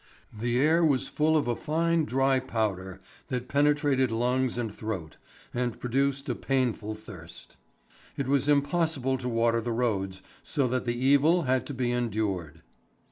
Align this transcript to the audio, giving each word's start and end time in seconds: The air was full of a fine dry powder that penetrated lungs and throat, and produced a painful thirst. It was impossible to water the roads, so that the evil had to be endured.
The 0.35 0.57
air 0.59 0.83
was 0.83 1.07
full 1.07 1.37
of 1.37 1.47
a 1.47 1.55
fine 1.55 2.05
dry 2.05 2.39
powder 2.39 2.99
that 3.27 3.47
penetrated 3.47 4.09
lungs 4.09 4.57
and 4.57 4.73
throat, 4.73 5.17
and 5.53 5.79
produced 5.79 6.27
a 6.27 6.33
painful 6.33 6.95
thirst. 6.95 7.55
It 8.17 8.27
was 8.27 8.49
impossible 8.49 9.19
to 9.19 9.29
water 9.29 9.61
the 9.61 9.71
roads, 9.71 10.23
so 10.41 10.67
that 10.69 10.85
the 10.85 10.95
evil 10.97 11.43
had 11.43 11.67
to 11.67 11.75
be 11.75 11.91
endured. 11.91 12.63